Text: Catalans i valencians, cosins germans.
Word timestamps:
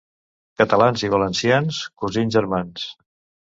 Catalans 0.61 1.03
i 1.09 1.11
valencians, 1.17 1.83
cosins 2.05 2.35
germans. 2.39 2.91